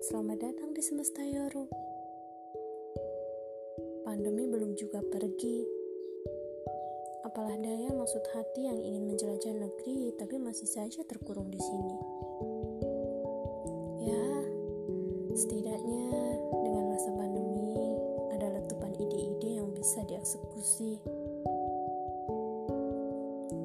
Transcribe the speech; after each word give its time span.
di 0.00 0.80
semesta 0.80 1.20
Yoro. 1.20 1.68
Pandemi 4.00 4.48
belum 4.48 4.72
juga 4.72 5.04
pergi. 5.04 5.60
Apalah 7.28 7.52
daya 7.60 7.92
maksud 7.92 8.24
hati 8.32 8.64
yang 8.64 8.80
ingin 8.80 9.12
menjelajah 9.12 9.52
negeri 9.60 10.16
tapi 10.16 10.40
masih 10.40 10.64
saja 10.64 11.04
terkurung 11.04 11.52
di 11.52 11.60
sini. 11.60 11.96
Ya, 14.08 14.24
setidaknya 15.36 16.08
dengan 16.48 16.84
masa 16.96 17.12
pandemi 17.12 17.76
ada 18.32 18.56
letupan 18.56 18.96
ide-ide 18.96 19.60
yang 19.60 19.68
bisa 19.76 20.00
dieksekusi. 20.08 20.96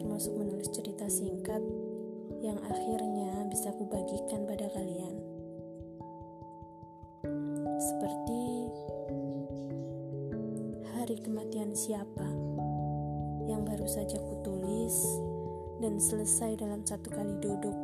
Termasuk 0.00 0.32
menulis 0.32 0.72
cerita 0.72 1.12
singkat 1.12 1.60
yang 2.40 2.56
akhirnya 2.64 3.44
bisa 3.52 3.68
kubagikan 3.76 4.48
pada 4.48 4.72
kalian. 4.72 5.31
Seperti 7.92 8.72
hari 10.96 11.16
kematian 11.20 11.76
siapa 11.76 12.24
yang 13.44 13.68
baru 13.68 13.84
saja 13.84 14.16
kutulis 14.16 14.96
dan 15.84 16.00
selesai 16.00 16.56
dalam 16.56 16.80
satu 16.88 17.12
kali 17.12 17.36
duduk. 17.44 17.76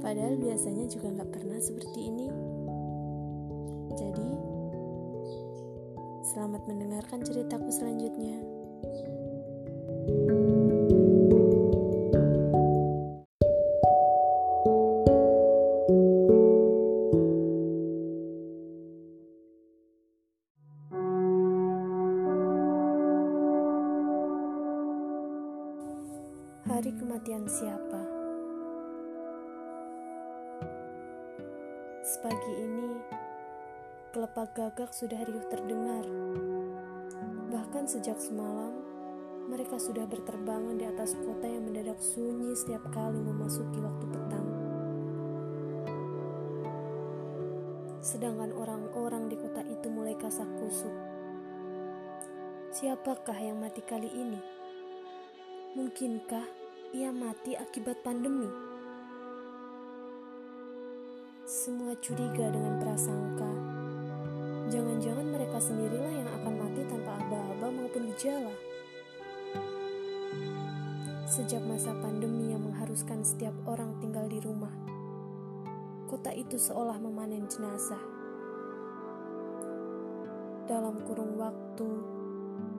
Padahal 0.00 0.40
biasanya 0.40 0.88
juga 0.88 1.12
nggak 1.12 1.28
pernah 1.28 1.60
seperti 1.60 2.08
ini. 2.08 2.32
Jadi, 4.00 4.30
selamat 6.32 6.62
mendengarkan 6.72 7.20
ceritaku 7.20 7.68
selanjutnya. 7.68 8.55
Hari 26.76 26.92
kematian 26.92 27.48
siapa? 27.48 28.04
Sepagi 32.04 32.52
ini, 32.68 33.00
kelepak 34.12 34.52
gagak 34.52 34.92
sudah 34.92 35.16
riuh 35.24 35.48
terdengar. 35.48 36.04
Bahkan 37.48 37.88
sejak 37.88 38.20
semalam, 38.20 38.76
mereka 39.48 39.80
sudah 39.80 40.04
berterbangan 40.04 40.76
di 40.76 40.84
atas 40.84 41.16
kota 41.16 41.48
yang 41.48 41.64
mendadak 41.64 41.96
sunyi 41.96 42.52
setiap 42.52 42.84
kali 42.92 43.24
memasuki 43.24 43.80
waktu 43.80 44.04
petang. 44.12 44.48
Sedangkan 48.04 48.52
orang-orang 48.52 49.32
di 49.32 49.40
kota 49.40 49.64
itu 49.64 49.88
mulai 49.88 50.12
kasak 50.20 50.52
kusuk. 50.60 50.92
Siapakah 52.68 53.40
yang 53.40 53.64
mati 53.64 53.80
kali 53.80 54.12
ini? 54.12 54.40
Mungkinkah 55.72 56.65
ia 56.96 57.12
mati 57.12 57.52
akibat 57.52 58.00
pandemi. 58.00 58.48
Semua 61.44 61.92
curiga 62.00 62.48
dengan 62.48 62.80
prasangka. 62.80 63.52
Jangan-jangan 64.72 65.28
mereka 65.28 65.60
sendirilah 65.60 66.24
yang 66.24 66.30
akan 66.40 66.54
mati 66.56 66.80
tanpa 66.88 67.20
aba-aba 67.20 67.68
maupun 67.68 68.08
gejala. 68.16 68.54
Sejak 71.28 71.60
masa 71.68 71.92
pandemi 72.00 72.56
yang 72.56 72.64
mengharuskan 72.64 73.20
setiap 73.20 73.52
orang 73.68 73.92
tinggal 74.00 74.24
di 74.24 74.40
rumah, 74.40 74.72
kota 76.08 76.32
itu 76.32 76.56
seolah 76.56 76.96
memanen 76.96 77.44
jenazah. 77.44 78.00
Dalam 80.64 81.04
kurung 81.04 81.36
waktu 81.36 81.88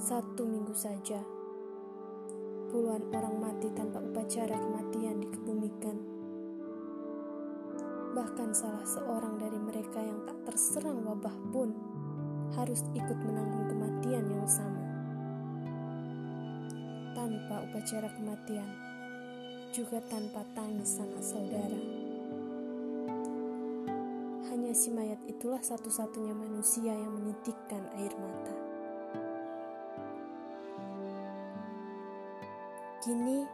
satu 0.00 0.48
minggu 0.48 0.72
saja, 0.72 1.20
puluhan 2.68 3.00
orang 3.16 3.36
mati 3.40 3.72
tanpa 3.72 4.04
upacara 4.04 4.52
kematian 4.52 5.24
dikebumikan. 5.24 5.96
Bahkan 8.12 8.50
salah 8.52 8.84
seorang 8.84 9.40
dari 9.40 9.56
mereka 9.56 10.00
yang 10.04 10.20
tak 10.28 10.38
terserang 10.48 11.00
wabah 11.04 11.32
pun 11.48 11.72
harus 12.56 12.84
ikut 12.92 13.18
menanggung 13.24 13.72
kematian 13.72 14.24
yang 14.28 14.48
sama. 14.48 14.84
Tanpa 17.16 17.64
upacara 17.64 18.08
kematian, 18.14 18.68
juga 19.72 20.04
tanpa 20.08 20.44
tangis 20.52 21.00
sanak 21.00 21.24
saudara. 21.24 21.80
Hanya 24.52 24.72
si 24.76 24.92
mayat 24.92 25.20
itulah 25.24 25.60
satu-satunya 25.60 26.36
manusia 26.36 26.92
yang 26.92 27.16
menitikkan 27.16 27.84
air 27.96 28.12
mata. 28.16 28.67
Kini, 32.98 33.46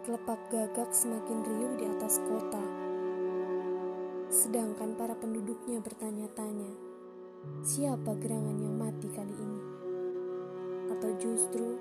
kelepak 0.00 0.40
gagak 0.48 0.96
semakin 0.96 1.44
riuh 1.44 1.76
di 1.76 1.84
atas 1.84 2.16
kota. 2.24 2.64
Sedangkan 4.32 4.96
para 4.96 5.12
penduduknya 5.12 5.76
bertanya-tanya, 5.84 6.72
siapa 7.60 8.16
gerangan 8.16 8.56
yang 8.56 8.80
mati 8.80 9.12
kali 9.12 9.36
ini? 9.36 9.60
Atau 10.88 11.20
justru 11.20 11.76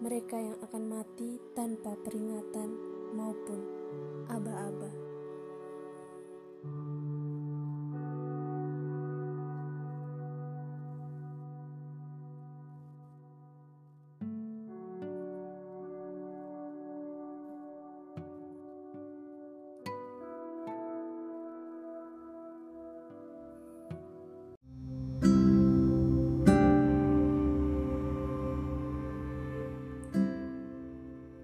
mereka 0.00 0.40
yang 0.40 0.56
akan 0.64 0.82
mati 0.88 1.36
tanpa 1.52 1.92
peringatan 2.00 2.72
maupun 3.12 3.60
aba-aba. 4.32 5.07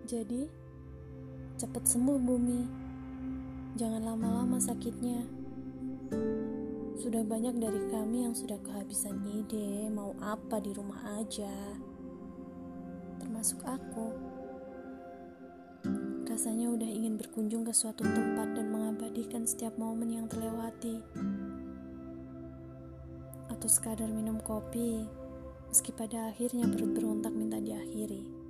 Jadi, 0.05 0.45
cepat 1.57 1.89
sembuh 1.89 2.21
bumi. 2.21 2.61
Jangan 3.81 4.05
lama-lama 4.05 4.61
sakitnya. 4.61 5.25
Sudah 7.01 7.25
banyak 7.25 7.57
dari 7.57 7.81
kami 7.89 8.29
yang 8.29 8.37
sudah 8.37 8.61
kehabisan 8.61 9.25
ide 9.25 9.89
mau 9.89 10.13
apa 10.21 10.61
di 10.61 10.77
rumah 10.77 11.01
aja. 11.17 11.49
Termasuk 13.17 13.65
aku. 13.65 14.13
Rasanya 16.29 16.69
udah 16.69 16.91
ingin 16.93 17.17
berkunjung 17.17 17.65
ke 17.65 17.73
suatu 17.73 18.05
tempat 18.05 18.61
dan 18.61 18.69
mengabadikan 18.69 19.49
setiap 19.49 19.73
momen 19.81 20.21
yang 20.21 20.29
terlewati. 20.29 21.01
Atau 23.49 23.73
sekadar 23.73 24.13
minum 24.13 24.37
kopi, 24.37 25.09
meski 25.73 25.97
pada 25.97 26.29
akhirnya 26.29 26.69
perut 26.69 26.93
berontak 26.93 27.33
minta 27.33 27.57
diakhiri. 27.57 28.44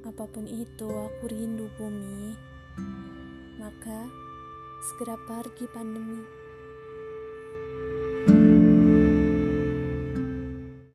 Apa 0.00 0.24
pun 0.24 0.48
itu, 0.48 0.88
aku 0.88 1.28
rindu 1.28 1.68
bumi. 1.76 2.32
Maka, 3.60 4.08
segera 4.80 5.20
pergi 5.28 5.68
pandemi. 5.68 6.40
thank 7.50 8.04
you 8.04 8.09